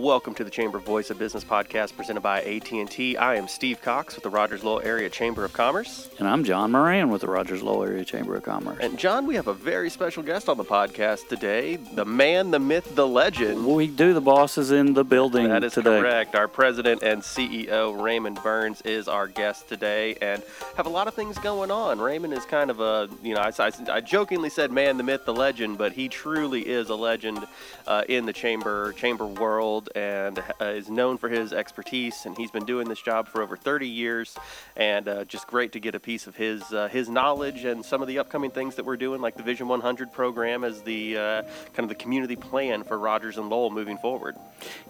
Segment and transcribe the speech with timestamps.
[0.00, 3.18] Welcome to the Chamber Voice of Business podcast presented by AT&T.
[3.18, 6.08] I am Steve Cox with the Rogers Lowell Area Chamber of Commerce.
[6.18, 8.78] And I'm John Moran with the Rogers Lowell Area Chamber of Commerce.
[8.80, 12.58] And John, we have a very special guest on the podcast today, the man, the
[12.58, 13.66] myth, the legend.
[13.66, 16.00] We do the bosses in the building That is today.
[16.00, 16.34] correct.
[16.34, 20.42] Our president and CEO, Raymond Burns, is our guest today and
[20.78, 21.98] have a lot of things going on.
[21.98, 25.26] Raymond is kind of a, you know, I, I, I jokingly said man, the myth,
[25.26, 27.46] the legend, but he truly is a legend
[27.86, 32.26] uh, in the chamber, chamber world and uh, is known for his expertise.
[32.26, 34.36] And he's been doing this job for over 30 years
[34.76, 38.02] and uh, just great to get a piece of his, uh, his knowledge and some
[38.02, 41.42] of the upcoming things that we're doing, like the Vision 100 program as the uh,
[41.74, 44.36] kind of the community plan for Rogers and Lowell moving forward.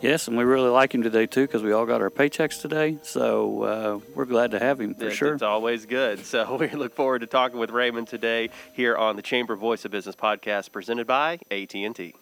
[0.01, 2.99] Yes, and we really like him today too because we all got our paychecks today.
[3.03, 5.35] So uh, we're glad to have him for It- sure.
[5.35, 6.25] It's always good.
[6.25, 9.91] So we look forward to talking with Raymond today here on the Chamber Voice of
[9.91, 12.15] Business podcast presented by AT&T.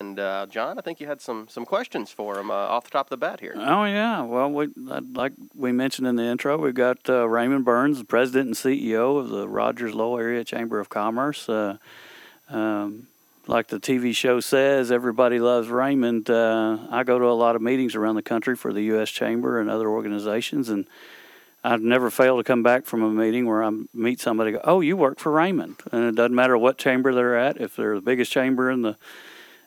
[0.00, 2.90] And uh, John, I think you had some some questions for him uh, off the
[2.90, 3.54] top of the bat here.
[3.54, 7.98] Oh yeah, well, we like we mentioned in the intro, we've got uh, Raymond Burns,
[7.98, 11.50] the president and CEO of the Rogers Lowell Area Chamber of Commerce.
[11.50, 11.76] Uh,
[12.48, 13.08] um,
[13.46, 16.30] like the TV show says, everybody loves Raymond.
[16.30, 19.10] Uh, I go to a lot of meetings around the country for the U.S.
[19.10, 20.86] Chamber and other organizations, and
[21.62, 24.52] I've never failed to come back from a meeting where I meet somebody.
[24.52, 27.60] Go, oh, you work for Raymond, and it doesn't matter what chamber they're at.
[27.60, 28.96] If they're the biggest chamber in the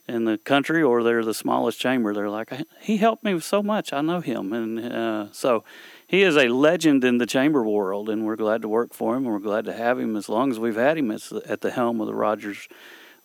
[0.07, 2.51] in the country or they're the smallest chamber, they're like,
[2.81, 3.93] he helped me so much.
[3.93, 5.63] I know him, and uh, so
[6.05, 9.23] he is a legend in the chamber world, and we're glad to work for him,
[9.23, 12.01] and we're glad to have him as long as we've had him at the helm
[12.01, 12.67] of the Rogers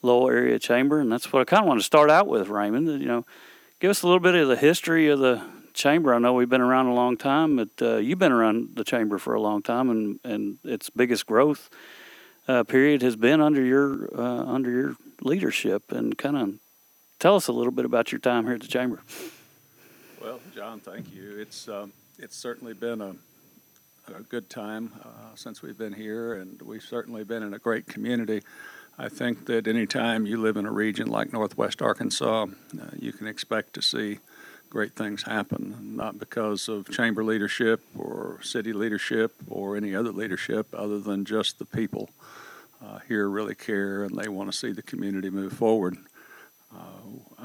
[0.03, 2.87] Lowell Area Chamber, and that's what I kind of want to start out with, Raymond.
[3.01, 3.27] You know,
[3.81, 5.43] give us a little bit of the history of the
[5.75, 6.15] chamber.
[6.15, 9.19] I know we've been around a long time, but uh, you've been around the chamber
[9.19, 11.69] for a long time, and and its biggest growth
[12.47, 16.55] uh, period has been under your uh, under your leadership, and kind of
[17.19, 19.01] tell us a little bit about your time here at the chamber.
[20.23, 21.39] Well, John, thank you.
[21.39, 23.15] It's um, it's certainly been a,
[24.15, 27.87] a good time uh, since we've been here, and we've certainly been in a great
[27.87, 28.43] community.
[28.99, 32.47] I think that any time you live in a region like Northwest Arkansas,
[32.81, 34.19] uh, you can expect to see
[34.71, 40.67] great things happen, not because of chamber leadership or city leadership or any other leadership,
[40.75, 42.11] other than just the people
[42.85, 45.97] uh, here really care and they want to see the community move forward.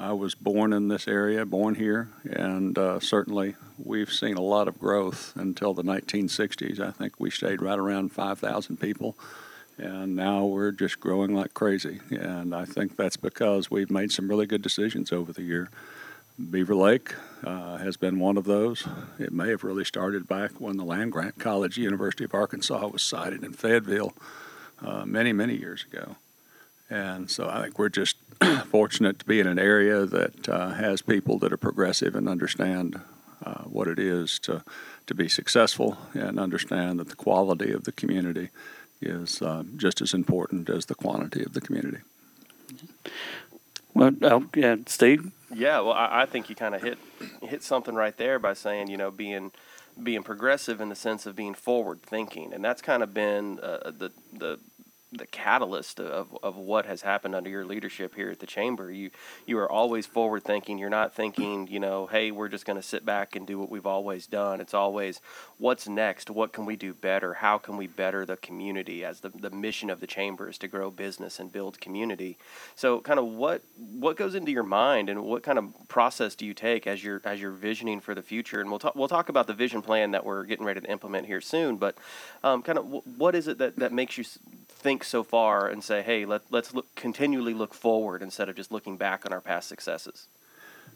[0.04, 4.68] I was born in this area, born here, and uh, certainly we've seen a lot
[4.68, 6.80] of growth until the 1960s.
[6.80, 9.16] I think we stayed right around 5,000 people,
[9.78, 12.02] and now we're just growing like crazy.
[12.10, 15.70] And I think that's because we've made some really good decisions over the year.
[16.52, 17.14] Beaver Lake
[17.46, 18.86] uh, has been one of those.
[19.20, 23.04] It may have really started back when the land grant college, University of Arkansas, was
[23.04, 24.14] sited in Fayetteville
[24.82, 26.18] uh, many, many years ago.
[26.94, 28.18] And so I think we're just
[28.68, 33.02] fortunate to be in an area that uh, has people that are progressive and understand
[33.44, 34.64] uh, what it is to,
[35.08, 38.50] to be successful and understand that the quality of the community
[39.02, 41.98] is uh, just as important as the quantity of the community.
[43.96, 45.32] Well, oh, yeah, Steve.
[45.52, 47.00] Yeah, well, I, I think you kind of hit
[47.42, 49.52] hit something right there by saying, you know, being
[50.02, 53.92] being progressive in the sense of being forward thinking, and that's kind of been uh,
[53.98, 54.60] the the
[55.18, 58.92] the catalyst of, of what has happened under your leadership here at the chamber.
[58.92, 59.12] You
[59.46, 60.78] you are always forward thinking.
[60.78, 63.70] You're not thinking, you know, hey, we're just going to sit back and do what
[63.70, 64.62] we've always done.
[64.62, 65.22] It's always
[65.58, 66.30] what's next?
[66.30, 67.36] What can we do better?
[67.36, 69.04] How can we better the community?
[69.04, 72.38] As the, the mission of the chamber is to grow business and build community.
[72.76, 76.46] So, kind of what what goes into your mind, and what kind of process do
[76.46, 78.62] you take as you're as you're visioning for the future?
[78.62, 81.28] And we'll talk we'll talk about the vision plan that we're getting ready to implement
[81.28, 81.78] here soon.
[81.78, 81.98] But
[82.44, 84.24] um, kind of w- what is it that, that makes you
[84.84, 88.72] think so far and say, hey, let, let's look, continually look forward instead of just
[88.72, 90.28] looking back on our past successes?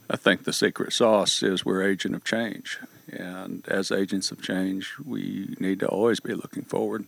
[0.10, 2.80] I think the secret sauce is we're agent of change.
[3.12, 7.06] And as agents of change, we need to always be looking forward.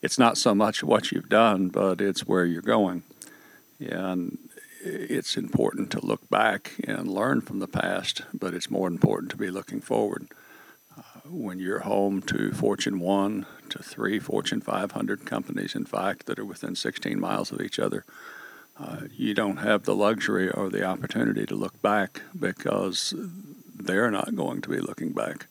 [0.00, 3.02] It's not so much what you've done, but it's where you're going.
[3.78, 4.38] And
[4.82, 9.36] it's important to look back and learn from the past, but it's more important to
[9.36, 10.28] be looking forward.
[10.96, 16.38] Uh, when you're home to Fortune 1 to three Fortune 500 companies, in fact, that
[16.38, 18.04] are within 16 miles of each other,
[18.78, 23.14] uh, you don't have the luxury or the opportunity to look back because
[23.74, 25.46] they're not going to be looking back.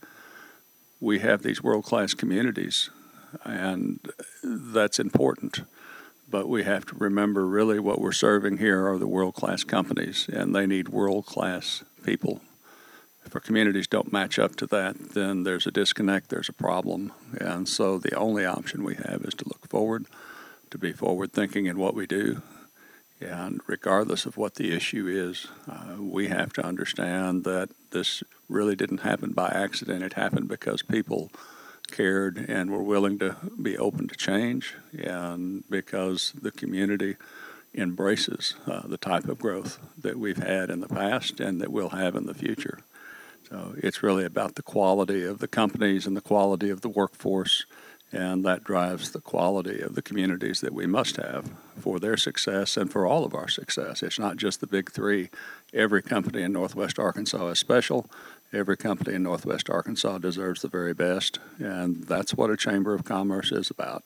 [0.99, 2.89] We have these world class communities,
[3.43, 3.99] and
[4.43, 5.61] that's important.
[6.29, 10.27] But we have to remember really what we're serving here are the world class companies,
[10.27, 12.41] and they need world class people.
[13.25, 17.11] If our communities don't match up to that, then there's a disconnect, there's a problem.
[17.39, 20.05] And so the only option we have is to look forward,
[20.71, 22.41] to be forward thinking in what we do,
[23.23, 28.75] And regardless of what the issue is, uh, we have to understand that this really
[28.75, 30.03] didn't happen by accident.
[30.03, 31.31] It happened because people
[31.91, 37.15] cared and were willing to be open to change, and because the community
[37.75, 41.89] embraces uh, the type of growth that we've had in the past and that we'll
[41.89, 42.79] have in the future.
[43.49, 47.65] So it's really about the quality of the companies and the quality of the workforce,
[48.11, 52.77] and that drives the quality of the communities that we must have for their success
[52.77, 54.01] and for all of our success.
[54.03, 55.29] It's not just the big three.
[55.73, 58.09] Every company in Northwest Arkansas is special.
[58.51, 63.03] Every company in Northwest Arkansas deserves the very best, and that's what a Chamber of
[63.03, 64.03] Commerce is about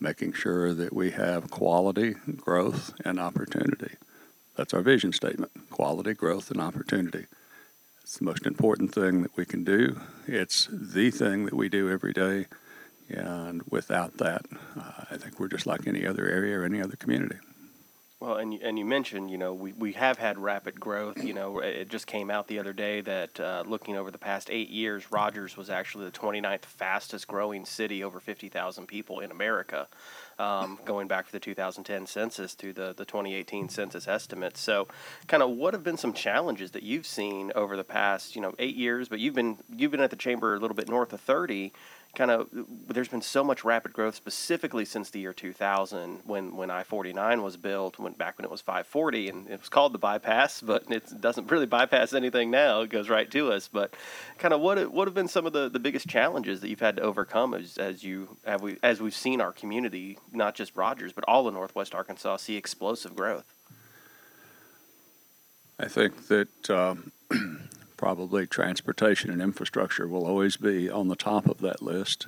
[0.00, 3.94] making sure that we have quality, growth, and opportunity.
[4.56, 7.26] That's our vision statement quality, growth, and opportunity.
[8.06, 10.00] It's the most important thing that we can do.
[10.28, 12.46] It's the thing that we do every day.
[13.08, 14.46] And without that,
[14.78, 17.38] uh, I think we're just like any other area or any other community.
[18.18, 21.22] Well, and you, and you mentioned, you know, we, we have had rapid growth.
[21.22, 24.48] You know, it just came out the other day that uh, looking over the past
[24.50, 29.86] eight years, Rogers was actually the 29th fastest growing city, over 50,000 people in America,
[30.38, 34.60] um, going back to the 2010 census to the, the 2018 census estimates.
[34.60, 34.88] So,
[35.26, 38.54] kind of, what have been some challenges that you've seen over the past, you know,
[38.58, 39.10] eight years?
[39.10, 41.70] But you've been you've been at the chamber a little bit north of 30
[42.16, 42.48] kind of
[42.88, 47.56] there's been so much rapid growth specifically since the year 2000 when when I-49 was
[47.56, 51.20] built went back when it was 540 and it was called the bypass but it
[51.20, 52.80] doesn't really bypass anything now.
[52.80, 53.68] It goes right to us.
[53.68, 53.94] But
[54.38, 56.96] kind of what what have been some of the, the biggest challenges that you've had
[56.96, 61.12] to overcome as, as you have we as we've seen our community not just Rogers
[61.12, 63.44] but all of Northwest Arkansas see explosive growth?
[65.78, 67.12] I think that um,
[67.96, 72.26] probably transportation and infrastructure will always be on the top of that list.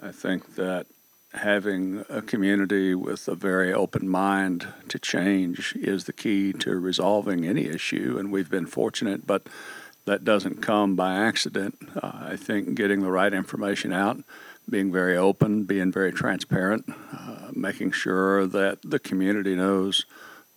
[0.00, 0.86] I think that
[1.34, 7.44] having a community with a very open mind to change is the key to resolving
[7.44, 9.46] any issue, and we've been fortunate, but
[10.06, 11.76] that doesn't come by accident.
[11.94, 14.22] Uh, I think getting the right information out,
[14.68, 20.06] being very open, being very transparent, uh, making sure that the community knows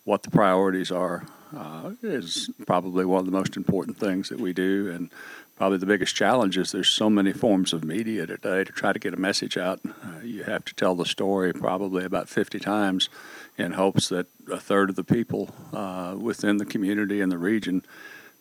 [0.06, 1.26] what the priorities are
[1.56, 4.92] uh, is probably one of the most important things that we do.
[4.92, 5.10] And
[5.56, 9.00] probably the biggest challenge is there's so many forms of media today to try to
[9.00, 9.80] get a message out.
[9.86, 13.10] Uh, you have to tell the story probably about 50 times
[13.58, 17.84] in hopes that a third of the people uh, within the community and the region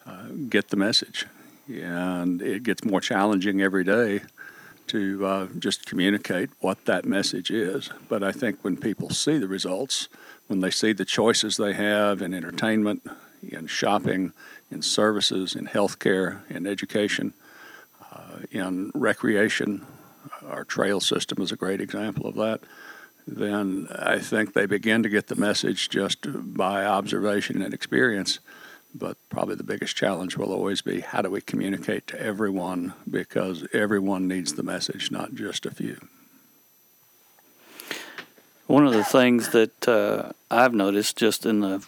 [0.06, 1.26] uh, get the message.
[1.68, 4.22] And it gets more challenging every day
[4.90, 7.90] to uh, just communicate what that message is.
[8.08, 10.08] But I think when people see the results,
[10.48, 13.02] when they see the choices they have in entertainment,
[13.42, 14.32] in shopping,
[14.70, 17.32] in services, in healthcare, in education,
[18.12, 19.86] uh, in recreation.
[20.46, 22.60] Our trail system is a great example of that.
[23.26, 28.40] Then I think they begin to get the message just by observation and experience.
[28.94, 33.66] But probably the biggest challenge will always be how do we communicate to everyone because
[33.72, 36.08] everyone needs the message, not just a few.
[38.66, 41.84] One of the things that uh, I've noticed just in the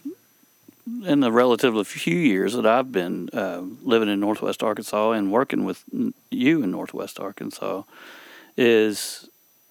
[1.04, 5.64] in the relatively few years that I've been uh, living in Northwest Arkansas and working
[5.64, 5.84] with
[6.30, 7.82] you in Northwest Arkansas
[8.56, 9.28] is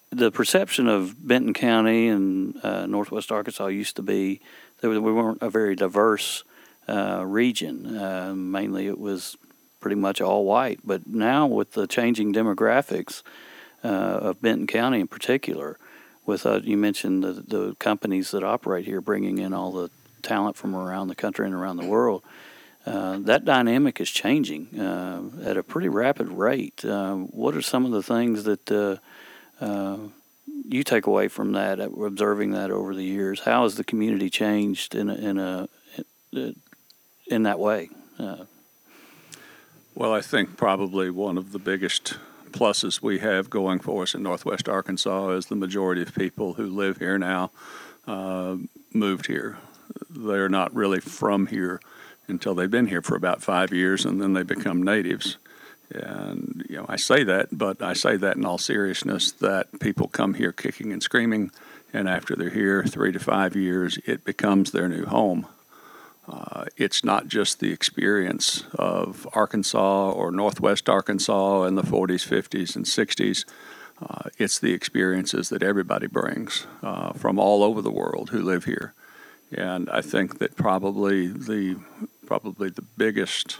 [0.10, 4.42] the perception of Benton County and uh, Northwest Arkansas used to be
[4.80, 6.44] that we weren't a very diverse
[6.92, 7.98] uh, region.
[7.98, 9.38] Uh, mainly, it was
[9.80, 10.80] pretty much all white.
[10.84, 13.24] But now, with the changing demographics
[13.84, 15.78] uh, of Benton County in particular,
[16.26, 19.90] with uh, you mentioned the, the companies that operate here bringing in all the
[20.22, 22.24] talent from around the country and around the world.
[22.86, 26.84] Uh, that dynamic is changing uh, at a pretty rapid rate.
[26.84, 29.00] Uh, what are some of the things that
[30.68, 33.42] you take away from that, observing that over the years?
[33.42, 35.70] How has the community changed in a, in a
[37.32, 37.90] in that way?
[39.96, 42.18] well, I think probably one of the biggest
[42.52, 46.68] pluses we have going for us in Northwest Arkansas is the majority of people who
[46.68, 47.52] live here now
[48.08, 48.58] uh,
[48.94, 49.58] moved here.
[50.10, 51.82] They're not really from here
[52.28, 55.38] until they've been here for about five years, and then they become natives.
[55.90, 60.08] And you know, I say that, but I say that in all seriousness that people
[60.08, 61.52] come here kicking and screaming,
[61.94, 65.48] and after they're here three to five years, it becomes their new home.
[66.28, 72.76] Uh, it's not just the experience of Arkansas or Northwest Arkansas in the 40s, 50s,
[72.76, 73.46] and 60s.
[74.02, 78.66] Uh, it's the experiences that everybody brings uh, from all over the world who live
[78.66, 78.94] here,
[79.52, 81.78] and I think that probably the
[82.26, 83.60] probably the biggest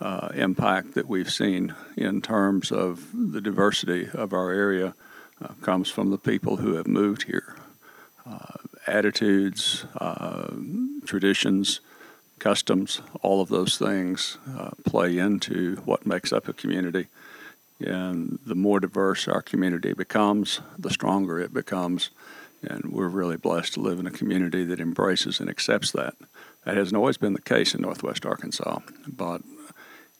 [0.00, 4.94] uh, impact that we've seen in terms of the diversity of our area
[5.42, 7.56] uh, comes from the people who have moved here.
[8.26, 9.84] uh, attitudes,
[11.06, 11.80] traditions,
[12.42, 17.06] customs, all of those things uh, play into what makes up a community.
[17.78, 22.10] And the more diverse our community becomes, the stronger it becomes.
[22.62, 26.14] And we're really blessed to live in a community that embraces and accepts that.
[26.64, 29.42] That hasn't always been the case in Northwest Arkansas, but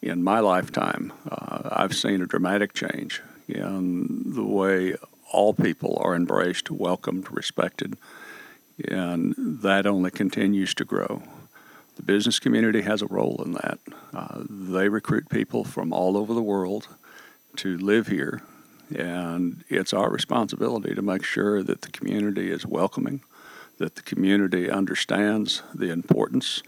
[0.01, 4.95] in my lifetime, uh, I've seen a dramatic change in the way
[5.33, 7.97] all people are embraced, welcomed, respected,
[8.89, 11.23] and that only continues to grow.
[11.97, 13.79] The business community has a role in that.
[14.15, 16.89] Uh, they recruit people from all over the world
[17.57, 18.43] to live here,
[18.95, 23.21] and it's our responsibility to make sure that the community is welcoming,
[23.79, 26.63] that the community understands the importance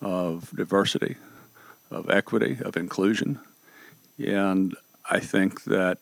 [0.00, 1.16] of diversity,
[1.90, 3.38] of equity, of inclusion.
[4.18, 4.76] And
[5.08, 5.98] I think that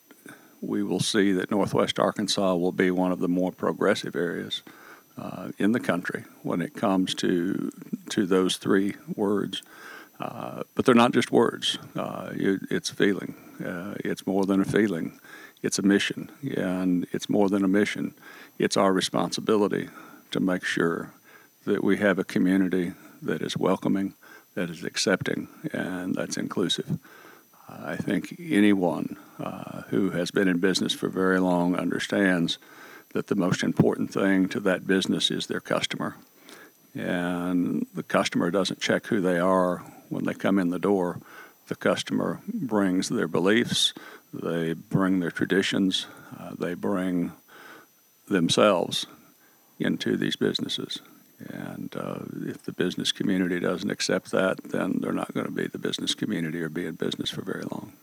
[0.61, 4.63] we will see that Northwest Arkansas will be one of the more progressive areas
[5.17, 7.71] uh, in the country when it comes to
[8.09, 9.61] to those three words.
[10.19, 11.77] Uh, but they're not just words.
[11.95, 13.35] Uh, it, it's a feeling.
[13.63, 15.19] Uh, it's more than a feeling.
[15.61, 18.13] It's a mission, and it's more than a mission.
[18.59, 19.89] It's our responsibility
[20.31, 21.13] to make sure
[21.65, 24.13] that we have a community that is welcoming,
[24.55, 26.99] that is accepting, and that's inclusive.
[27.69, 32.57] I think anyone uh, who has been in business for very long understands
[33.13, 36.15] that the most important thing to that business is their customer.
[36.93, 39.77] And the customer doesn't check who they are
[40.09, 41.19] when they come in the door.
[41.67, 43.93] The customer brings their beliefs,
[44.33, 47.31] they bring their traditions, uh, they bring
[48.27, 49.05] themselves
[49.79, 50.99] into these businesses.
[51.49, 55.67] And uh, if the business community doesn't accept that, then they're not going to be
[55.67, 57.93] the business community or be in business for very long.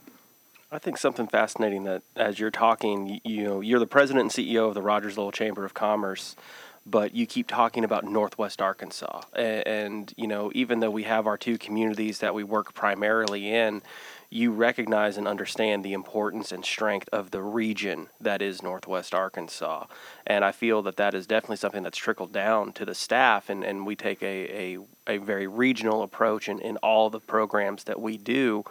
[0.71, 4.69] I think something fascinating that as you're talking, you, know, you're the president and CEO
[4.69, 6.37] of the Rogers Lowell Chamber of Commerce,
[6.85, 9.21] but you keep talking about Northwest Arkansas.
[9.35, 13.53] And, and, you know, even though we have our two communities that we work primarily
[13.53, 13.81] in,
[14.29, 19.87] you recognize and understand the importance and strength of the region that is Northwest Arkansas.
[20.25, 23.61] And I feel that that is definitely something that's trickled down to the staff, and,
[23.65, 27.99] and we take a, a, a very regional approach in, in all the programs that
[27.99, 28.63] we do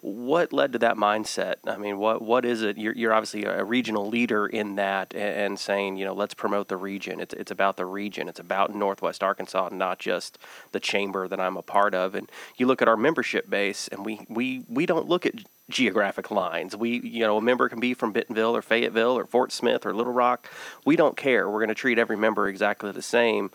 [0.00, 1.56] what led to that mindset?
[1.66, 2.78] I mean, what what is it?
[2.78, 6.68] You're, you're obviously a regional leader in that, and, and, saying, you know, let's promote
[6.68, 7.20] the region.
[7.20, 8.28] It's it's about the region.
[8.28, 10.38] It's about Northwest Arkansas, not just
[10.72, 12.14] the chamber that I'm a part of.
[12.14, 15.34] And you look at our membership base, and we we we don't look at
[15.70, 16.76] geographic lines.
[16.76, 19.92] We, you know, a member can be from Bentonville or Fayetteville or Fort Smith or
[19.92, 20.48] Little Rock.
[20.84, 21.48] We don't care.
[21.48, 23.50] We're going to treat every member exactly the same.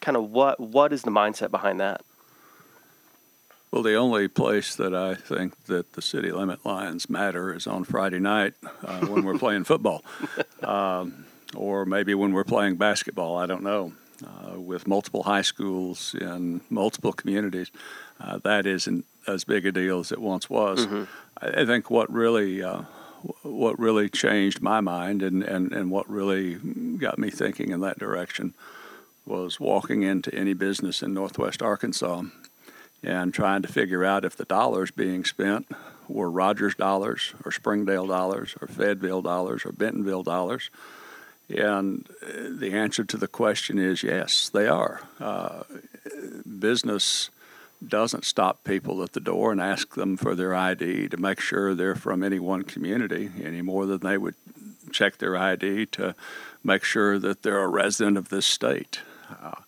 [0.00, 2.02] Kind of what what is the mindset behind that?
[3.74, 7.82] Well, the only place that I think that the city limit lines matter is on
[7.82, 8.54] Friday night
[8.84, 10.04] uh, when we're playing football,
[10.62, 11.26] um,
[11.56, 13.36] or maybe when we're playing basketball.
[13.36, 13.92] I don't know.
[14.24, 17.72] Uh, with multiple high schools in multiple communities,
[18.20, 20.86] uh, that isn't as big a deal as it once was.
[20.86, 21.04] Mm-hmm.
[21.42, 22.82] I, I, think what really uh,
[23.42, 26.54] what really changed my mind and, and, and what really
[26.96, 28.54] got me thinking in that direction
[29.26, 32.22] was walking into any business in Northwest Arkansas
[33.04, 35.66] and trying to figure out if the dollars being spent
[36.08, 40.70] were Rogers dollars or Springdale dollars or Fayetteville dollars or Bentonville dollars.
[41.48, 45.02] And the answer to the question is yes, they are.
[45.20, 45.64] Uh,
[46.58, 47.30] business
[47.86, 51.74] doesn't stop people at the door and ask them for their ID to make sure
[51.74, 54.34] they're from any one community any more than they would
[54.90, 56.14] check their ID to
[56.62, 59.00] make sure that they're a resident of this state.
[59.42, 59.60] Uh,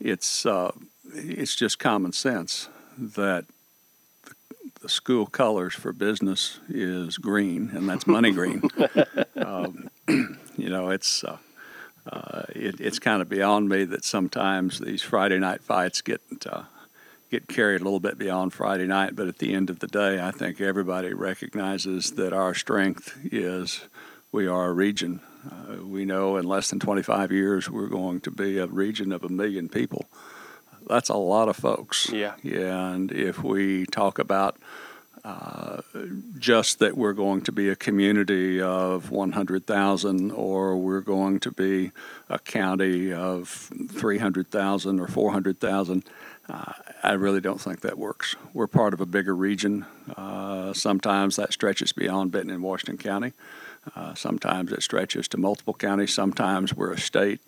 [0.00, 0.72] it's uh,
[1.14, 3.46] it's just common sense that
[4.24, 4.34] the,
[4.82, 8.62] the, school colors for business is green, and that's money green.
[9.36, 9.90] um,
[10.56, 11.38] you know, it's uh,
[12.10, 16.64] uh, it, it's kind of beyond me that sometimes these Friday night fights get uh,
[17.30, 19.14] get carried a little bit beyond Friday night.
[19.14, 23.82] But at the end of the day, I think everybody recognizes that our strength is
[24.32, 25.20] we are a region.
[25.48, 29.22] Uh, we know in less than 25 years we're going to be a region of
[29.22, 30.06] a million people
[30.88, 32.10] that's a lot of folks.
[32.10, 32.34] Yeah.
[32.42, 34.56] Yeah, and if we talk about
[35.24, 35.82] uh,
[36.38, 41.92] just that we're going to be a community of 100,000 or we're going to be
[42.28, 46.04] a county of 300,000 or 400,000.
[46.48, 48.36] Uh, I really don't think that works.
[48.54, 49.84] We're part of a bigger region.
[50.16, 53.32] Uh, sometimes that stretches beyond Benton and Washington County.
[53.94, 56.14] Uh, sometimes it stretches to multiple counties.
[56.14, 57.40] Sometimes we're a state.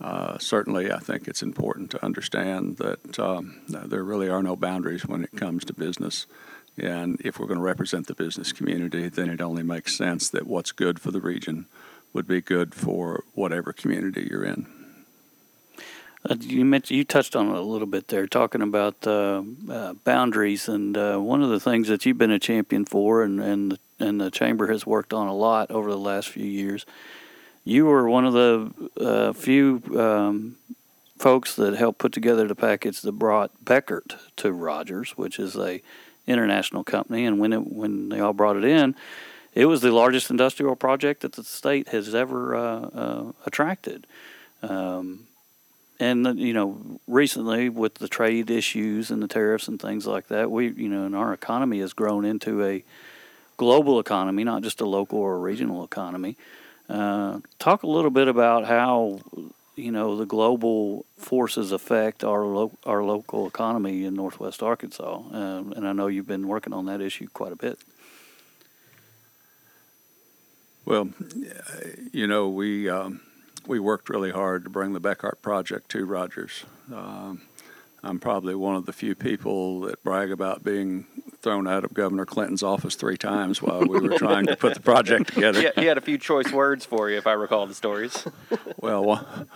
[0.00, 5.06] Uh, certainly, I think it's important to understand that um, there really are no boundaries
[5.06, 6.26] when it comes to business.
[6.76, 10.46] And if we're going to represent the business community, then it only makes sense that
[10.46, 11.66] what's good for the region
[12.12, 14.66] would be good for whatever community you're in.
[16.28, 19.92] Uh, you mentioned you touched on it a little bit there, talking about uh, uh,
[20.04, 23.72] boundaries, and uh, one of the things that you've been a champion for, and and
[23.72, 26.86] the, and the chamber has worked on a lot over the last few years.
[27.64, 30.56] You were one of the uh, few um,
[31.18, 35.82] folks that helped put together the package that brought Bekaert to Rogers, which is a
[36.26, 38.94] international company, and when it when they all brought it in,
[39.54, 44.06] it was the largest industrial project that the state has ever uh, attracted.
[44.62, 45.26] Um,
[46.00, 50.50] and you know recently with the trade issues and the tariffs and things like that
[50.50, 52.82] we you know and our economy has grown into a
[53.56, 56.36] global economy not just a local or a regional economy
[56.88, 59.20] uh, talk a little bit about how
[59.76, 65.72] you know the global forces affect our lo- our local economy in northwest arkansas um,
[65.74, 67.78] and i know you've been working on that issue quite a bit
[70.84, 71.08] well
[72.12, 73.20] you know we um
[73.66, 76.64] we worked really hard to bring the Bekaert project to Rogers.
[76.92, 77.42] Um,
[78.04, 81.06] I'm probably one of the few people that brag about being
[81.40, 84.80] thrown out of Governor Clinton's office three times while we were trying to put the
[84.80, 85.60] project together.
[85.60, 88.26] Yeah, he had a few choice words for you, if I recall the stories.
[88.76, 89.46] well,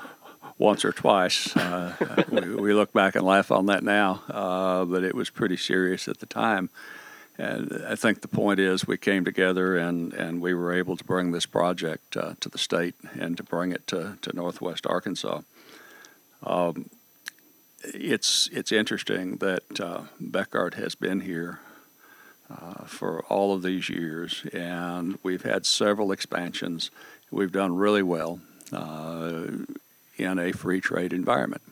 [0.59, 1.57] once or twice.
[1.57, 5.57] Uh, we, we, look back and laugh on that now, uh, but it was pretty
[5.57, 6.71] serious at the time.
[7.39, 11.05] And I think the point is we came together and, and we were able to
[11.05, 15.43] bring this project uh, to the state and to bring it to, to Northwest Arkansas.
[16.43, 16.91] Um,
[17.83, 21.61] it's it's interesting that uh, Bekaert has been here
[22.51, 26.91] uh, for all of these years, and we've had several expansions.
[27.31, 28.41] We've done really well
[28.73, 29.47] uh,
[30.17, 31.63] in a free trade environment.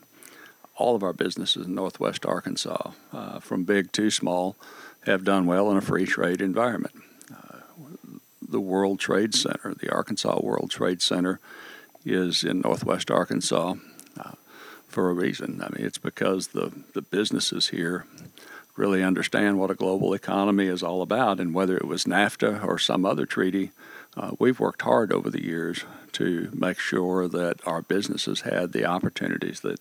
[0.75, 4.55] All of our businesses in Northwest Arkansas, uh, from big to small,
[5.05, 6.93] have done well in a free trade environment.
[7.31, 7.59] Uh,
[8.47, 11.39] the World Trade Center, the Arkansas World Trade Center,
[12.05, 13.73] is in northwest Arkansas
[14.97, 15.61] for a reason.
[15.61, 18.07] I mean, it's because the, the businesses here
[18.75, 22.79] really understand what a global economy is all about, and whether it was NAFTA or
[22.79, 23.69] some other treaty,
[24.15, 28.85] uh, we've worked hard over the years to make sure that our businesses had the
[28.85, 29.79] opportunities that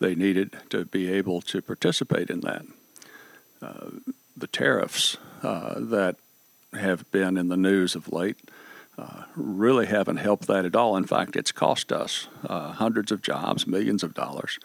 [0.00, 2.66] they needed to be able to participate in that.
[3.62, 3.90] Uh,
[4.36, 6.16] the tariffs uh, that
[6.72, 8.38] have been in the news of late
[8.98, 10.96] uh, really haven't helped that at all.
[10.96, 14.58] In fact, it's cost us uh, hundreds of jobs, millions of dollars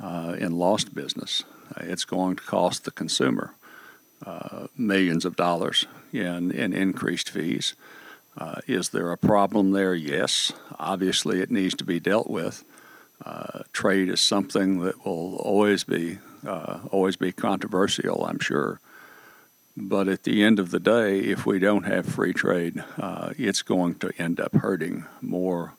[0.00, 1.44] uh, in lost business.
[1.78, 3.54] it's going to cost the consumer
[4.24, 7.74] uh, millions of dollars in, in increased fees.
[8.38, 9.94] Uh, is there a problem there?
[9.94, 10.52] Yes.
[10.78, 12.64] Obviously, it needs to be dealt with.
[13.72, 16.18] trade is something that will always be
[16.90, 18.80] always be controversial, I'm sure.
[19.76, 23.62] But at the end of the day, if we don't have free trade, uh, it's
[23.62, 25.74] going to end up hurting more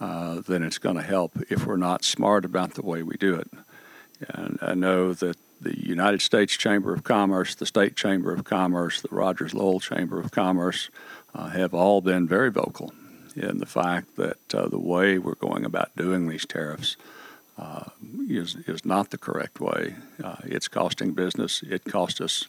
[0.00, 3.34] uh, than it's going to help if we're not smart about the way we do
[3.34, 3.50] it.
[4.28, 9.00] And I know that the United States Chamber of Commerce, the State Chamber of Commerce,
[9.00, 10.90] the Rogers Lowell Chamber of Commerce
[11.34, 12.92] uh, have all been very vocal
[13.36, 16.96] in the fact that uh, the way we're going about doing these tariffs
[17.58, 17.84] uh,
[18.28, 19.96] is, is not the correct way.
[20.22, 22.46] Uh, it's costing business, it cost us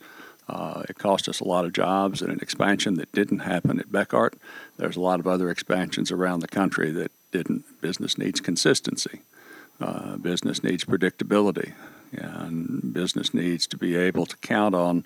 [0.52, 3.90] uh, it cost us a lot of jobs and an expansion that didn't happen at
[3.90, 4.34] Bekaert.
[4.78, 7.82] There's a lot of other expansions around the country that didn't.
[7.82, 9.22] Business needs consistency.
[9.80, 11.74] Uh, business needs predictability,
[12.12, 15.06] and business needs to be able to count on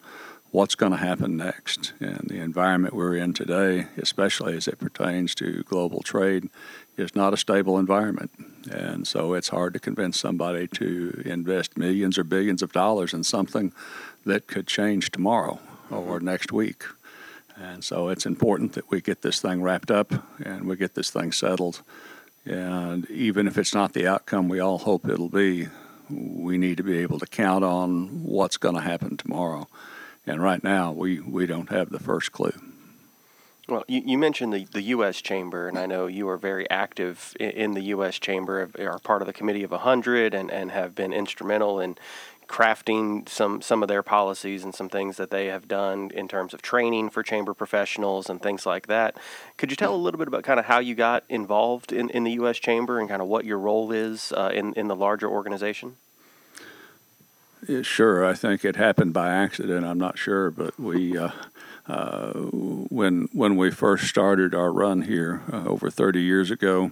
[0.51, 1.93] what's going to happen next.
[1.99, 6.49] And the environment we're in today, especially as it pertains to global trade,
[6.97, 8.31] is not a stable environment.
[8.71, 13.23] And so it's hard to convince somebody to invest millions or billions of dollars in
[13.23, 13.73] something
[14.25, 15.59] that could change tomorrow
[15.89, 16.83] or next week.
[17.57, 21.09] And so it's important that we get this thing wrapped up and we get this
[21.09, 21.81] thing settled.
[22.45, 25.67] And even if it's not the outcome we all hope it'll be,
[26.09, 29.67] we need to be able to count on what's going to happen tomorrow.
[30.27, 32.53] And right now, we, we don't have the first clue.
[33.67, 35.21] Well, you, you mentioned the, the U.S.
[35.21, 38.19] Chamber, and I know you are very active in, in the U.S.
[38.19, 41.97] Chamber, are part of the Committee of 100, and, and have been instrumental in
[42.47, 46.53] crafting some some of their policies and some things that they have done in terms
[46.53, 49.17] of training for chamber professionals and things like that.
[49.57, 52.23] Could you tell a little bit about kind of how you got involved in, in
[52.23, 52.57] the U.S.
[52.57, 55.97] Chamber and kind of what your role is uh, in in the larger organization?
[57.67, 59.85] Yeah, sure, I think it happened by accident.
[59.85, 61.17] I'm not sure, but we.
[61.17, 61.31] Uh,
[61.87, 66.91] uh, when when we first started our run here uh, over 30 years ago,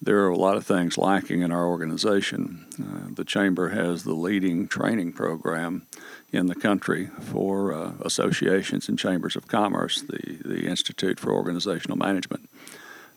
[0.00, 2.66] there are a lot of things lacking in our organization.
[2.80, 5.86] Uh, the Chamber has the leading training program
[6.32, 11.96] in the country for uh, associations and chambers of commerce, the, the Institute for Organizational
[11.96, 12.48] Management.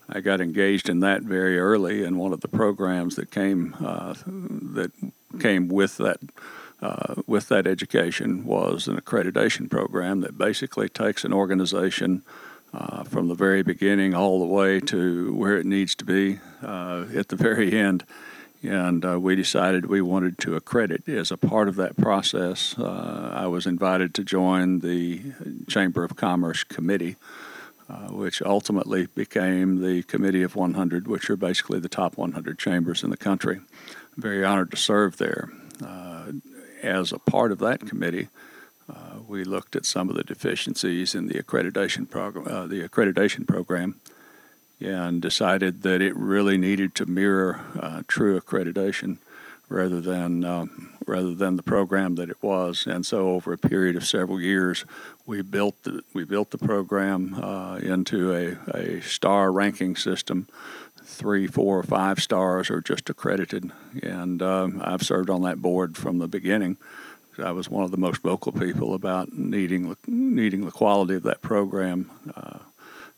[0.10, 4.16] I got engaged in that very early, and one of the programs that came uh,
[4.26, 4.92] that
[5.40, 6.20] came with that
[6.82, 12.24] uh, with that education was an accreditation program that basically takes an organization
[12.74, 17.06] uh, from the very beginning all the way to where it needs to be uh,
[17.16, 18.06] at the very end.
[18.64, 22.78] And uh, we decided we wanted to accredit as a part of that process.
[22.78, 25.34] Uh, I was invited to join the
[25.68, 27.16] Chamber of Commerce Committee,
[27.90, 33.04] uh, which ultimately became the Committee of 100, which are basically the top 100 chambers
[33.04, 33.56] in the country.
[33.58, 35.50] I'm very honored to serve there.
[35.84, 36.34] Uh,
[36.84, 38.28] as a part of that committee,
[39.32, 43.96] we looked at some of the deficiencies in the accreditation program, uh, the accreditation program,
[44.82, 49.20] and decided that it really needed to mirror uh, true accreditation
[49.70, 52.86] rather than um, rather than the program that it was.
[52.86, 54.84] And so, over a period of several years,
[55.26, 60.48] we built the, we built the program uh, into a, a star ranking system.
[61.04, 63.72] Three, four, or five stars are just accredited,
[64.04, 66.78] and um, I've served on that board from the beginning.
[67.42, 71.42] I was one of the most vocal people about needing needing the quality of that
[71.42, 72.60] program uh,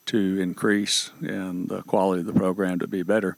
[0.08, 3.38] to increase and the quality of the program to be better.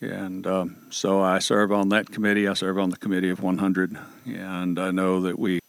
[0.00, 2.46] And um, so I serve on that committee.
[2.46, 5.60] I serve on the committee of 100, and I know that we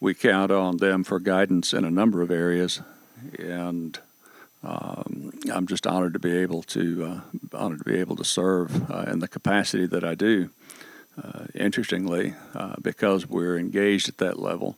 [0.00, 2.80] we count on them for guidance in a number of areas.
[3.38, 3.98] And
[4.62, 8.90] um, I'm just honored to be able to uh, honored to be able to serve
[8.90, 10.50] uh, in the capacity that I do.
[11.20, 14.76] Uh, interestingly, uh, because we're engaged at that level,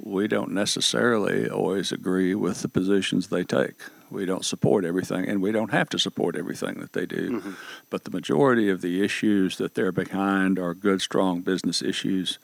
[0.00, 3.74] we don't necessarily always agree with the positions they take.
[4.10, 7.40] We don't support everything, and we don't have to support everything that they do.
[7.40, 7.52] Mm-hmm.
[7.90, 12.38] But the majority of the issues that they're behind are good, strong business issues,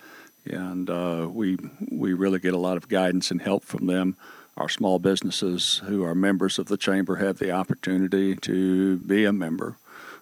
[0.45, 1.57] and uh, we
[1.91, 4.17] we really get a lot of guidance and help from them.
[4.57, 9.33] Our small businesses who are members of the chamber have the opportunity to be a
[9.33, 9.77] member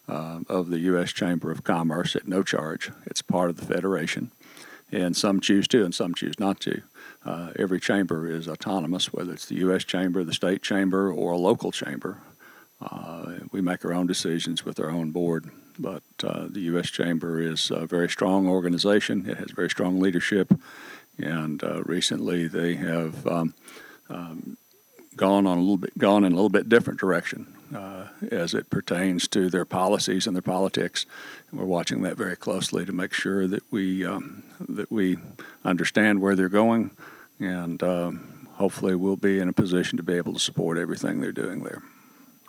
[0.09, 1.13] uh, of the U.S.
[1.13, 2.91] Chamber of Commerce at no charge.
[3.07, 4.31] It's part of the federation,
[4.91, 6.83] and some choose to, and some choose not to.
[7.25, 9.85] Uh, every chamber is autonomous, whether it's the U.S.
[9.85, 12.19] chamber, the state chamber, or a local chamber.
[12.81, 16.91] Uh, we make our own decisions with our own board, but uh, the U.S.
[16.91, 19.29] Chamber is a very strong organization.
[19.29, 20.53] It has very strong leadership,
[21.17, 23.55] and uh, recently they have um,
[24.11, 24.57] um,
[25.15, 27.55] gone on a little bit gone in a little bit different direction
[28.31, 31.07] as it pertains to their policies and their politics.
[31.51, 35.19] And we're watching that very closely to make sure that we um, that we
[35.65, 36.91] understand where they're going,
[37.39, 41.33] and um, hopefully we'll be in a position to be able to support everything they're
[41.33, 41.83] doing there.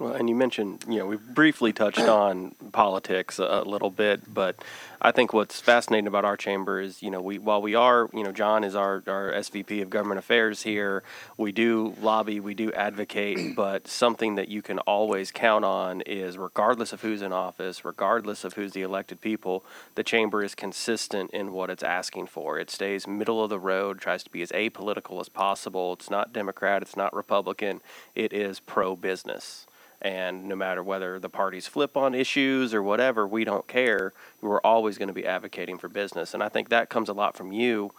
[0.04, 4.34] Well, and you mentioned, you know, we briefly touched on politics a, a, little bit,
[4.34, 4.58] but
[5.02, 8.22] I think what's fascinating about our chamber is, you know, we while we are, you
[8.22, 11.04] know, John is our, our SVP of Government Affairs here,
[11.38, 16.38] we do lobby, we do advocate, but something that you can always count on is
[16.38, 19.64] regardless of who's in office, regardless of who's the elected people,
[19.96, 22.60] the chamber is consistent in what it's asking for.
[22.60, 25.94] It stays middle of the road, tries to be as apolitical as possible.
[25.94, 27.80] It's not Democrat, it's not Republican,
[28.16, 29.66] it is pro business.
[30.04, 34.12] And no matter whether the parties flip on issues or whatever, we don't care.
[34.42, 36.34] We're always going to be advocating for business.
[36.34, 37.92] And I think that comes a lot from you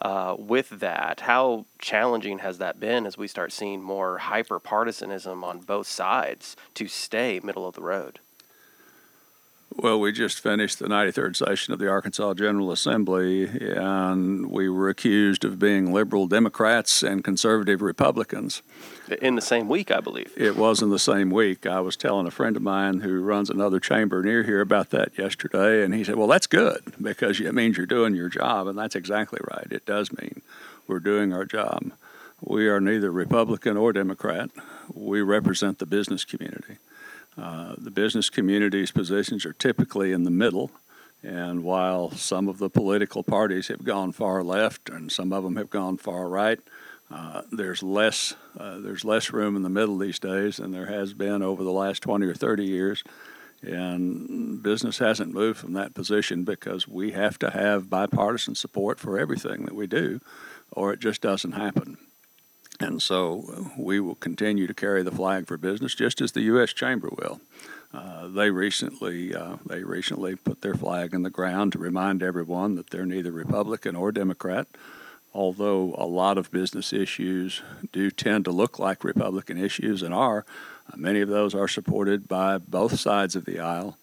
[0.00, 1.20] uh, with that.
[1.20, 6.56] How challenging has that been as we start seeing more hyper partisanism on both sides
[6.74, 8.18] to stay middle of the road?
[9.76, 14.90] Well, we just finished the 93rd session of the Arkansas General Assembly, and we were
[14.90, 18.62] accused of being liberal Democrats and conservative Republicans.
[19.22, 20.32] In the same week, I believe.
[20.36, 21.64] It was in the same week.
[21.64, 25.16] I was telling a friend of mine who runs another chamber near here about that
[25.16, 28.78] yesterday, and he said, Well, that's good because it means you're doing your job, and
[28.78, 29.68] that's exactly right.
[29.70, 30.42] It does mean
[30.86, 31.92] we're doing our job.
[32.40, 34.50] We are neither Republican or Democrat,
[34.92, 36.76] we represent the business community.
[37.36, 40.70] Uh, the business community's positions are typically in the middle,
[41.22, 45.56] and while some of the political parties have gone far left and some of them
[45.56, 46.58] have gone far right,
[47.10, 51.12] uh, there's less uh, there's less room in the middle these days than there has
[51.14, 53.04] been over the last 20 or 30 years.
[53.62, 59.18] And business hasn't moved from that position because we have to have bipartisan support for
[59.18, 60.20] everything that we do,
[60.72, 61.96] or it just doesn't happen.
[62.80, 66.42] And so uh, we will continue to carry the flag for business, just as the
[66.42, 66.72] U.S.
[66.72, 67.40] Chamber will.
[67.94, 72.74] Uh, they recently uh, they recently put their flag in the ground to remind everyone
[72.76, 74.66] that they're neither Republican or Democrat.
[75.34, 80.44] Although a lot of business issues do tend to look like Republican issues and are,
[80.92, 83.98] uh, many of those are supported by both sides of the aisle,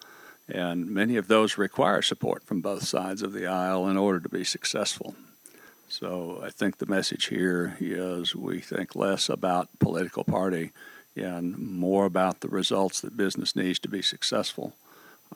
[0.48, 4.30] and many of those require support from both sides of the aisle in order to
[4.30, 5.16] be successful.
[5.90, 10.72] So I think the message here is we think less about political party
[11.16, 14.76] and more about the results that business needs to be successful.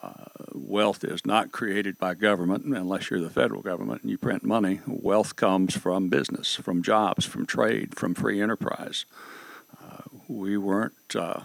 [0.00, 4.44] Uh, wealth is not created by government unless you're the federal government and you print
[4.44, 4.80] money.
[4.86, 9.06] Wealth comes from business, from jobs, from trade, from free enterprise.
[9.82, 11.40] Uh, we weren't uh,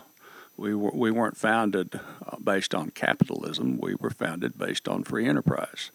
[0.56, 3.80] we, were, we weren't founded uh, based on capitalism.
[3.82, 5.90] We were founded based on free enterprise.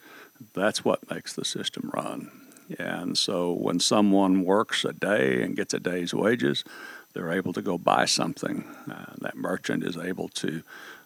[0.53, 2.44] That's what makes the system run.
[2.79, 6.65] And so when someone works a day and gets a day's wages,
[7.13, 8.65] they're able to go buy something.
[8.91, 10.63] Uh, that merchant is able to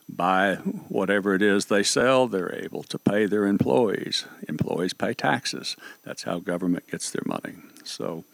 [0.09, 0.55] buy
[0.88, 2.27] whatever it is they sell.
[2.27, 4.25] They're able to pay their employees.
[4.49, 5.77] Employees pay taxes.
[6.03, 7.57] That's how government gets their money.
[7.85, 8.25] So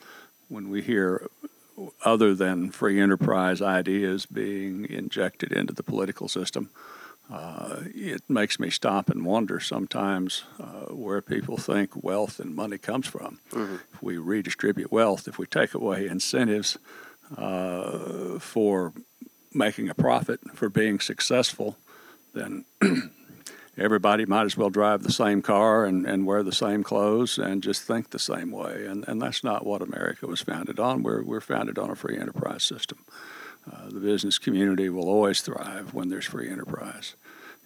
[0.48, 1.28] when we hear
[2.04, 6.70] other than free enterprise ideas being injected into the political system,
[7.30, 12.76] uh, it makes me stop and wonder sometimes uh, where people think wealth and money
[12.76, 13.40] comes from.
[13.50, 13.76] Mm-hmm.
[13.94, 16.78] If we redistribute wealth, if we take away incentives
[17.36, 18.92] uh, for
[19.54, 21.78] making a profit, for being successful,
[22.34, 22.66] then
[23.78, 27.62] everybody might as well drive the same car and, and wear the same clothes and
[27.62, 28.84] just think the same way.
[28.86, 31.02] And, and that's not what America was founded on.
[31.02, 32.98] We're, we're founded on a free enterprise system.
[33.70, 37.14] Uh, the business community will always thrive when there's free enterprise,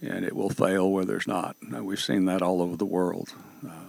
[0.01, 1.57] and it will fail where there's not.
[1.61, 3.35] Now, we've seen that all over the world.
[3.67, 3.89] Uh,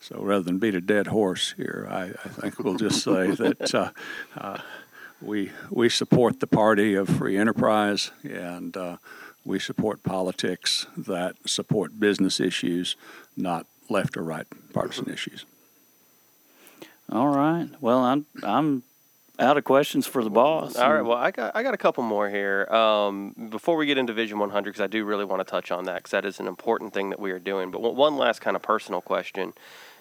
[0.00, 3.74] so rather than beat a dead horse here, I, I think we'll just say that
[3.74, 3.90] uh,
[4.36, 4.58] uh,
[5.22, 8.96] we we support the party of free enterprise, and uh,
[9.44, 12.96] we support politics that support business issues,
[13.36, 15.44] not left or right partisan issues.
[17.10, 17.68] All right.
[17.80, 18.82] Well, I'm I'm
[19.38, 20.76] out of questions for the boss.
[20.76, 21.02] All right.
[21.02, 22.66] Well, I got I got a couple more here.
[22.66, 25.84] Um, before we get into Vision 100, because I do really want to touch on
[25.84, 27.70] that, because that is an important thing that we are doing.
[27.70, 29.52] But one last kind of personal question.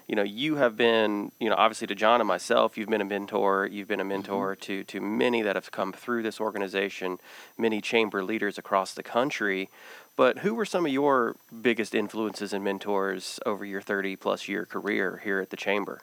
[0.07, 3.05] You know, you have been, you know, obviously to John and myself, you've been a
[3.05, 3.69] mentor.
[3.71, 4.61] You've been a mentor mm-hmm.
[4.61, 7.19] to to many that have come through this organization,
[7.57, 9.69] many chamber leaders across the country.
[10.15, 14.65] But who were some of your biggest influences and mentors over your 30 plus year
[14.65, 16.01] career here at the chamber?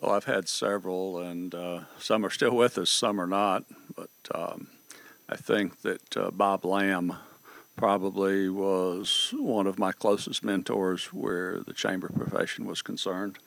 [0.00, 3.64] Well, I've had several, and uh, some are still with us, some are not.
[3.96, 4.68] But um,
[5.28, 7.16] I think that uh, Bob Lamb
[7.74, 13.38] probably was one of my closest mentors where the chamber profession was concerned.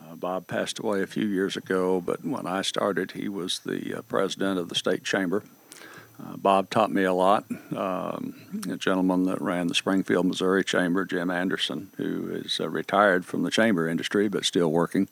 [0.00, 3.98] Uh, Bob passed away a few years ago, but when I started, he was the
[3.98, 5.42] uh, president of the state chamber.
[6.20, 7.44] Uh, Bob taught me a lot.
[7.76, 13.24] Um, a gentleman that ran the Springfield, Missouri chamber, Jim Anderson, who is uh, retired
[13.24, 15.08] from the chamber industry but still working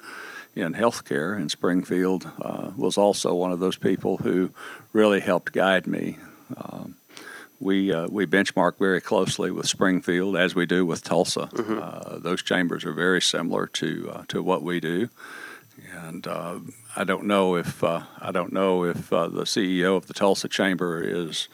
[0.56, 4.50] in healthcare in Springfield, uh, was also one of those people who
[4.92, 6.18] really helped guide me.
[6.56, 6.96] Um,
[7.60, 11.48] we uh, we benchmark very closely with Springfield as we do with Tulsa.
[11.52, 11.78] Mm-hmm.
[11.80, 15.08] Uh, those chambers are very similar to uh, to what we do,
[15.94, 16.58] and uh,
[16.94, 20.48] I don't know if uh, I don't know if uh, the CEO of the Tulsa
[20.48, 21.48] chamber is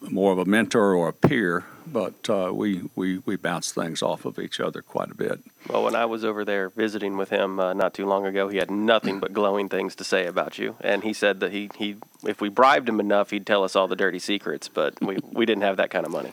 [0.00, 4.24] more of a mentor or a peer, but uh, we, we, we bounce things off
[4.24, 5.40] of each other quite a bit.
[5.68, 8.58] Well, when I was over there visiting with him uh, not too long ago, he
[8.58, 10.76] had nothing but glowing things to say about you.
[10.80, 13.88] And he said that he, he if we bribed him enough, he'd tell us all
[13.88, 16.32] the dirty secrets, but we, we didn't have that kind of money.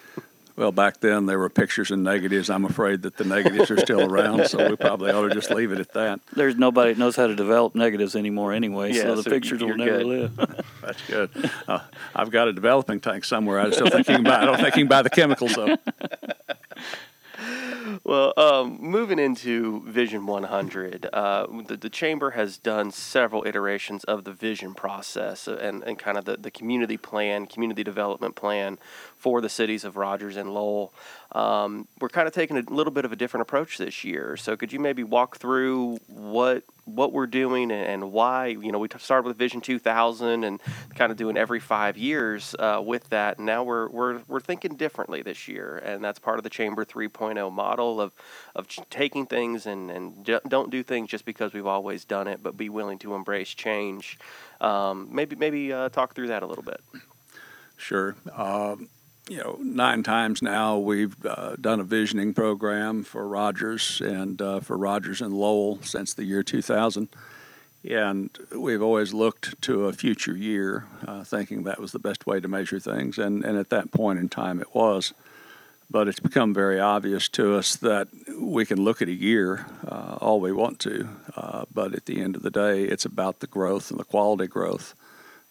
[0.56, 2.50] Well, back then there were pictures and negatives.
[2.50, 5.72] I'm afraid that the negatives are still around, so we probably ought to just leave
[5.72, 6.20] it at that.
[6.34, 9.62] There's nobody that knows how to develop negatives anymore anyway, yeah, so the so pictures
[9.62, 10.06] will never good.
[10.06, 10.66] live.
[10.92, 11.52] That's good.
[11.68, 11.80] Uh,
[12.14, 13.60] I've got a developing tank somewhere.
[13.60, 14.42] I still think you can buy.
[14.42, 15.78] I don't think the chemicals though.
[18.04, 24.26] well, um, moving into Vision 100, uh, the, the, Chamber has done several iterations of
[24.26, 28.78] the vision process and, and kind of the, the community plan, community development plan
[29.22, 30.94] for the cities of Rogers and Lowell.
[31.32, 34.36] Um, we're kind of taking a little bit of a different approach this year.
[34.36, 38.48] So, could you maybe walk through what what we're doing and, why.
[38.48, 40.60] You know, we started with Vision 2000 and
[40.96, 43.40] kind of doing every five years uh, with that.
[43.40, 45.78] Now we're, we're, we're thinking differently this year.
[45.78, 48.12] And that's part of the Chamber 3.0 model of,
[48.56, 52.58] of taking things and, and don't do things just because we've always done it, but
[52.58, 54.20] be willing to embrace change.
[54.60, 56.82] Um, maybe maybe uh, talk through that a little bit.
[57.78, 58.16] Sure.
[58.36, 58.90] Um,
[59.30, 64.60] you know, nine times now we've uh, done a visioning program for Rogers and uh,
[64.60, 67.08] for Rogers and Lowell since the year 2000.
[67.90, 72.40] And we've always looked to a future year, uh, thinking that was the best way
[72.40, 73.18] to measure things.
[73.18, 75.14] And, and at that point in time, it was.
[75.90, 78.08] But it's become very obvious to us that
[78.40, 81.10] we can look at a year uh, all we want to.
[81.36, 84.48] Uh, but at the end of the day, it's about the growth and the quality
[84.48, 84.94] growth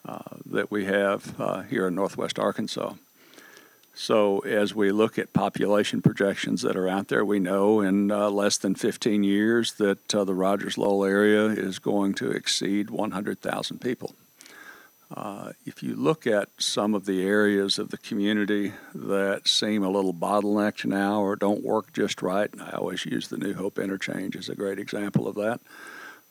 [0.06, 2.94] uh, that we have here in Northwest Arkansas.
[3.92, 8.30] So, as we look at population projections that are out there, we know in uh,
[8.30, 13.80] less than 15 years that uh, the Rogers Lowell area is going to exceed 100,000
[13.80, 14.14] people.
[15.14, 19.90] Uh, if you look at some of the areas of the community that seem a
[19.90, 24.36] little bottlenecked now or don't work just right, I always use the New Hope interchange
[24.36, 25.60] as a great example of that.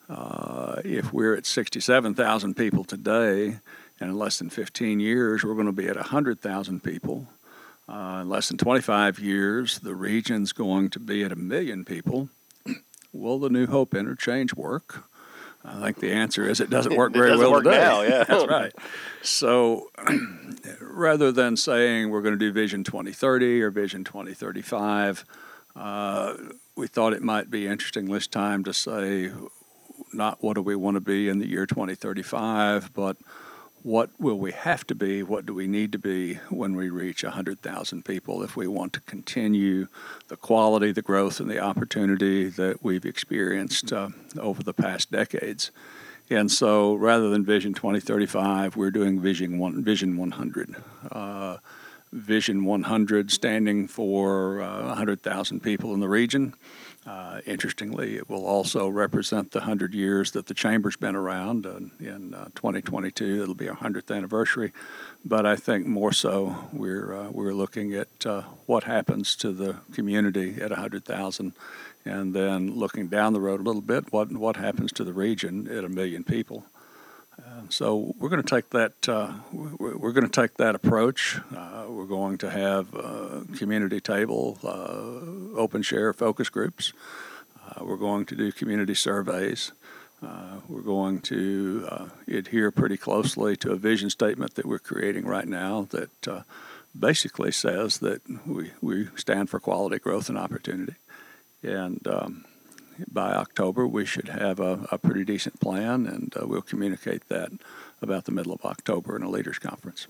[0.07, 3.59] Uh, if we're at 67,000 people today,
[3.99, 7.27] and in less than 15 years, we're going to be at 100,000 people.
[7.89, 12.29] Uh, in less than 25 years, the region's going to be at a million people.
[13.13, 15.05] Will the New Hope interchange work?
[15.65, 17.79] I think the answer is it doesn't work very doesn't well work today.
[17.79, 18.23] now, yeah.
[18.27, 18.71] That's right.
[19.23, 19.89] So
[20.81, 25.25] rather than saying we're going to do Vision 2030 or Vision 2035,
[25.75, 26.35] uh,
[26.75, 29.31] we thought it might be interesting this time to say
[30.13, 33.17] not what do we want to be in the year 2035, but
[33.83, 35.23] what will we have to be?
[35.23, 38.99] What do we need to be when we reach 100,000 people if we want to
[39.01, 39.87] continue
[40.27, 45.71] the quality, the growth, and the opportunity that we've experienced uh, over the past decades?
[46.29, 50.75] And so rather than Vision 2035, we're doing Vision, one, Vision 100.
[51.11, 51.57] Uh,
[52.11, 56.53] Vision 100 standing for uh, 100,000 people in the region.
[57.05, 61.65] Uh, interestingly, it will also represent the 100 years that the Chamber's been around.
[61.65, 64.73] Uh, in 2022, it'll be our 100th anniversary.
[65.23, 69.77] But I think more so, we're, uh, we're looking at uh, what happens to the
[69.93, 71.53] community at 100,000
[72.05, 75.67] and then looking down the road a little bit, what, what happens to the region
[75.67, 76.65] at a million people.
[77.69, 79.07] So we're going to take that.
[79.07, 81.39] Uh, we're going to take that approach.
[81.55, 86.93] Uh, we're going to have a community table, uh, open share focus groups.
[87.63, 89.71] Uh, we're going to do community surveys.
[90.25, 95.25] Uh, we're going to uh, adhere pretty closely to a vision statement that we're creating
[95.25, 96.43] right now that
[96.99, 100.95] basically says that we, we stand for quality growth and opportunity.
[101.61, 102.45] And um,
[103.07, 107.51] by October, we should have a, a pretty decent plan, and uh, we'll communicate that
[108.01, 110.07] about the middle of October in a leaders conference.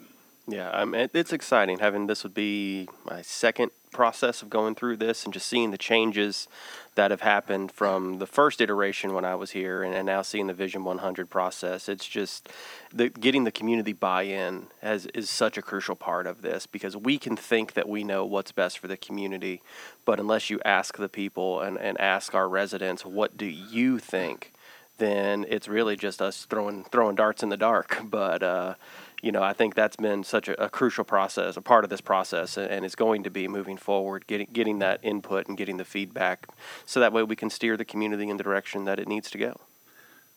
[0.48, 4.98] Yeah, I mean, it's exciting having this would be my second process of going through
[4.98, 6.48] this and just seeing the changes
[6.96, 10.48] that have happened from the first iteration when I was here and, and now seeing
[10.48, 11.88] the Vision 100 process.
[11.88, 12.50] It's just
[12.94, 17.36] the, getting the community buy-in is such a crucial part of this because we can
[17.36, 19.62] think that we know what's best for the community,
[20.06, 24.54] but unless you ask the people and, and ask our residents, what do you think?
[24.98, 28.02] Then it's really just us throwing throwing darts in the dark.
[28.10, 28.74] But uh,
[29.22, 32.02] you know, I think that's been such a, a, crucial process, a part of this
[32.02, 35.86] process, and it's going to be moving forward, getting getting that input and getting the
[35.86, 36.48] feedback,
[36.86, 39.38] so that way we can steer the community in the direction that it needs to
[39.38, 39.60] go.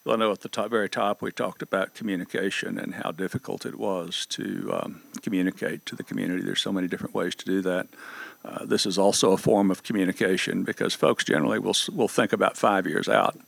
[0.04, 3.64] Well, I know at the top, very top we talked about communication and how difficult
[3.64, 6.42] it was to um, communicate to the community.
[6.42, 7.86] There's so many different ways to do that.
[8.44, 12.57] Uh, this is also a form of communication because folks generally will will think about
[12.57, 13.38] five years out,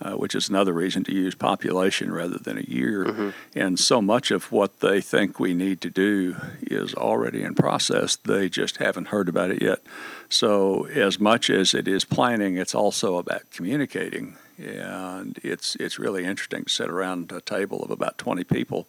[0.00, 3.06] uh, which is another reason to use population rather than a year.
[3.06, 3.30] Mm-hmm.
[3.56, 8.14] And so much of what they think we need to do is already in process.
[8.14, 9.80] They just haven't heard about it yet.
[10.28, 14.36] So as much as it is planning, it's also about communicating.
[14.58, 18.86] And it's it's really interesting to sit around a table of about 20 people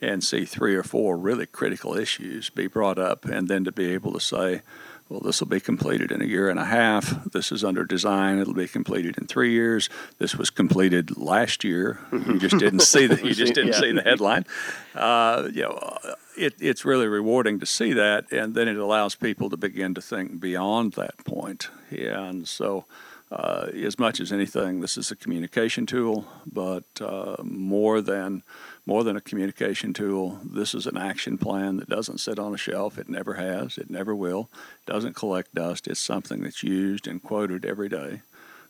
[0.00, 3.92] and see three or four really critical issues be brought up, and then to be
[3.92, 4.62] able to say
[5.08, 7.24] well, this will be completed in a year and a half.
[7.32, 8.38] This is under design.
[8.38, 9.90] It'll be completed in three years.
[10.18, 12.00] This was completed last year.
[12.10, 13.80] You just didn't see the you just didn't yeah.
[13.80, 14.46] see the headline.
[14.94, 15.98] Uh, you know,
[16.36, 20.00] it, it's really rewarding to see that, and then it allows people to begin to
[20.00, 21.68] think beyond that point.
[21.90, 22.86] And so,
[23.30, 28.42] uh, as much as anything, this is a communication tool, but uh, more than
[28.86, 30.40] more than a communication tool.
[30.44, 32.98] This is an action plan that doesn't sit on a shelf.
[32.98, 33.78] It never has.
[33.78, 34.50] It never will.
[34.86, 35.88] Doesn't collect dust.
[35.88, 38.20] It's something that's used and quoted every day.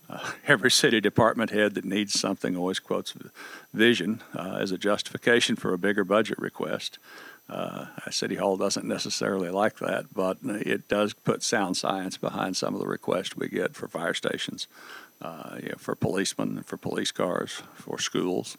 [0.08, 3.14] Uh, every city department head that needs something always quotes
[3.72, 6.98] vision uh, as a justification for a bigger budget request.
[7.46, 12.72] Uh, City Hall doesn't necessarily like that, but it does put sound science behind some
[12.72, 14.66] of the requests we get for fire stations,
[15.20, 18.56] uh, you know, for policemen, for police cars, for schools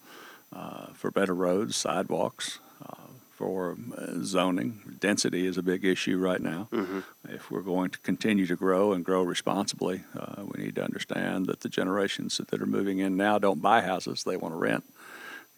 [0.95, 4.97] for better roads, sidewalks, uh, for uh, zoning.
[4.99, 6.67] Density is a big issue right now.
[6.71, 6.99] Mm-hmm.
[7.29, 11.47] If we're going to continue to grow and grow responsibly, uh, we need to understand
[11.47, 14.85] that the generations that are moving in now don't buy houses; they want to rent.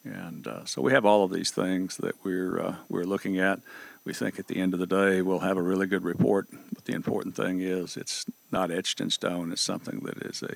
[0.04, 3.60] And uh, so we have all of these things that we're uh, we're looking at.
[4.04, 6.48] We think at the end of the day we'll have a really good report.
[6.74, 9.52] But the important thing is it's not etched in stone.
[9.52, 10.56] It's something that is a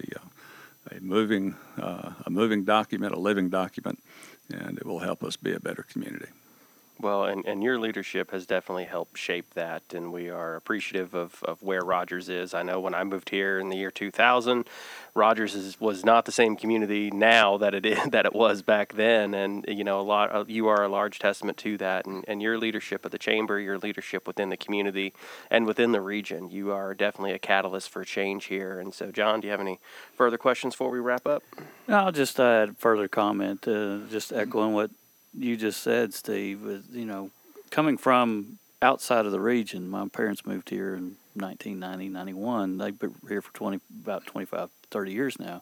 [0.89, 3.99] a moving uh, a moving document, a living document,
[4.51, 6.27] and it will help us be a better community.
[7.01, 11.41] Well, and, and your leadership has definitely helped shape that, and we are appreciative of,
[11.43, 12.53] of where Rogers is.
[12.53, 14.67] I know when I moved here in the year 2000,
[15.15, 18.93] Rogers is, was not the same community now that it is, that it was back
[18.93, 22.23] then, and you know a lot of, you are a large testament to that, and,
[22.27, 25.11] and your leadership at the chamber, your leadership within the community,
[25.49, 28.79] and within the region, you are definitely a catalyst for change here.
[28.79, 29.79] And so, John, do you have any
[30.15, 31.41] further questions before we wrap up?
[31.87, 34.91] I'll just add further comment, uh, just echoing what
[35.37, 36.65] you just said, Steve.
[36.65, 37.31] Is, you know,
[37.69, 42.77] coming from outside of the region, my parents moved here in 1990, 91.
[42.77, 45.61] They've been here for 20, about 25, 30 years now.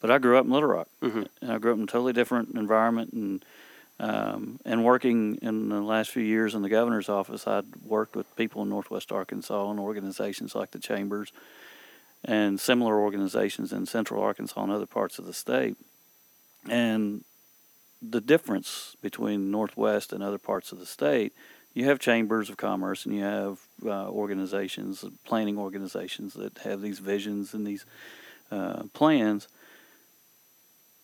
[0.00, 0.88] But I grew up in Little Rock.
[1.02, 1.28] Mhm.
[1.40, 3.44] And I grew up in a totally different environment and
[4.00, 8.34] um, and working in the last few years in the governor's office, I'd worked with
[8.34, 11.32] people in Northwest Arkansas and organizations like the Chambers
[12.24, 15.76] and similar organizations in Central Arkansas and other parts of the state.
[16.68, 17.24] And
[18.10, 21.32] the difference between Northwest and other parts of the state,
[21.72, 27.00] you have chambers of commerce and you have uh, organizations, planning organizations that have these
[27.00, 27.84] visions and these
[28.50, 29.48] uh, plans.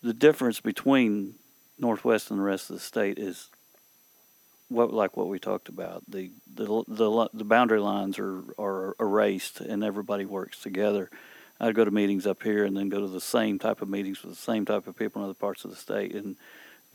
[0.02, 1.34] The difference between
[1.78, 3.48] Northwest and the rest of the state is
[4.68, 6.04] what like what we talked about.
[6.08, 11.10] The the the, the boundary lines are, are erased and everybody works together.
[11.58, 14.22] I'd go to meetings up here and then go to the same type of meetings
[14.22, 16.36] with the same type of people in other parts of the state and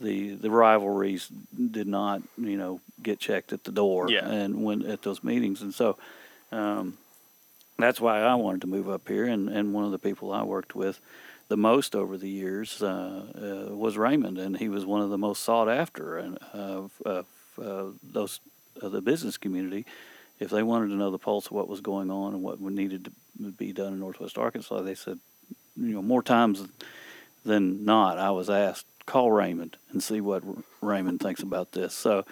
[0.00, 1.28] the the rivalries
[1.70, 4.28] did not, you know, get checked at the door Yeah.
[4.28, 5.96] and when at those meetings and so
[6.52, 6.98] um,
[7.78, 10.42] that's why I wanted to move up here and, and one of the people I
[10.42, 11.00] worked with
[11.48, 15.18] the most over the years uh, uh, was Raymond, and he was one of the
[15.18, 17.26] most sought after and of, of
[17.62, 18.40] uh, those
[18.82, 19.86] of the business community.
[20.40, 23.04] If they wanted to know the pulse of what was going on and what needed
[23.04, 25.18] to be done in Northwest Arkansas, they said,
[25.76, 26.64] you know, more times
[27.44, 31.94] than not, I was asked, call Raymond and see what R- Raymond thinks about this.
[31.94, 32.24] So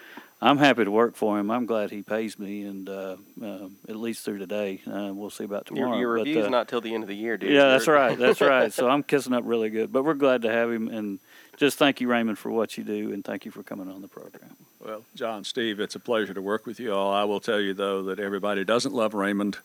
[0.42, 1.50] I'm happy to work for him.
[1.50, 4.82] I'm glad he pays me, and uh, uh, at least through today.
[4.86, 5.92] Uh, we'll see about tomorrow.
[5.92, 7.52] Your, your but, review's uh, not till the end of the year, dude.
[7.52, 8.18] yeah, that's right.
[8.18, 8.72] That's right.
[8.72, 9.92] So I'm kissing up really good.
[9.92, 11.18] But we're glad to have him, and
[11.56, 14.08] just thank you, Raymond, for what you do, and thank you for coming on the
[14.08, 14.56] program.
[14.84, 17.10] Well, John, Steve, it's a pleasure to work with you all.
[17.10, 19.56] I will tell you, though, that everybody doesn't love Raymond,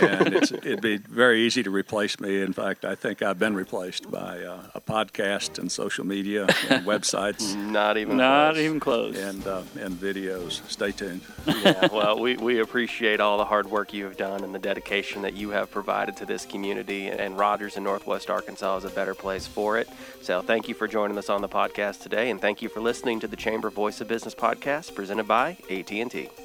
[0.00, 2.42] and it's, it'd be very easy to replace me.
[2.42, 6.84] In fact, I think I've been replaced by uh, a podcast and social media and
[6.86, 8.16] websites Not even.
[8.16, 8.64] Not close.
[8.64, 9.16] even close.
[9.16, 10.68] and, uh, and videos.
[10.68, 11.20] Stay tuned.
[11.46, 15.22] yeah, well, we, we appreciate all the hard work you have done and the dedication
[15.22, 17.06] that you have provided to this community.
[17.06, 19.88] And Rogers in Northwest Arkansas is a better place for it.
[20.20, 23.18] So thank you for joining us on the podcast today, and thank you for listening
[23.20, 26.43] to the Chamber Voice of Business podcast presented by AT&T.